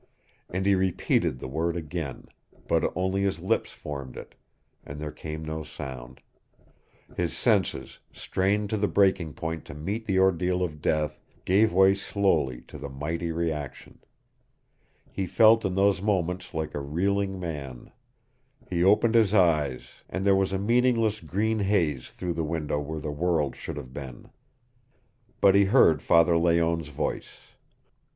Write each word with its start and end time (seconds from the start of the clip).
And 0.49 0.65
he 0.65 0.73
repeated 0.73 1.37
the 1.37 1.47
word 1.47 1.75
again, 1.77 2.25
but 2.67 2.91
only 2.95 3.21
his 3.21 3.39
lips 3.39 3.71
formed 3.71 4.17
it, 4.17 4.33
and 4.83 4.99
there 4.99 5.11
came 5.11 5.45
no 5.45 5.61
sound. 5.61 6.21
His 7.15 7.37
senses, 7.37 7.99
strained 8.11 8.71
to 8.71 8.77
the 8.77 8.87
breaking 8.87 9.33
point 9.33 9.63
to 9.65 9.75
meet 9.75 10.07
the 10.07 10.17
ordeal 10.17 10.63
of 10.63 10.81
death, 10.81 11.19
gave 11.45 11.71
way 11.71 11.93
slowly 11.93 12.61
to 12.61 12.79
the 12.79 12.89
mighty 12.89 13.31
reaction. 13.31 13.99
He 15.11 15.27
felt 15.27 15.63
in 15.65 15.75
those 15.75 16.01
moments 16.01 16.51
like 16.51 16.73
a 16.73 16.79
reeling 16.81 17.39
man. 17.39 17.91
He 18.67 18.83
opened 18.83 19.13
his 19.13 19.35
eyes, 19.35 19.83
and 20.09 20.25
there 20.25 20.35
was 20.35 20.51
a 20.51 20.57
meaningless 20.57 21.19
green 21.19 21.59
haze 21.59 22.09
through 22.11 22.33
the 22.33 22.43
window 22.43 22.79
where 22.79 23.01
the 23.01 23.11
world 23.11 23.55
should 23.55 23.77
have 23.77 23.93
been. 23.93 24.31
But 25.41 25.53
he 25.53 25.65
heard 25.65 26.01
Father 26.01 26.39
Layonne's 26.39 26.87
voice. 26.89 27.51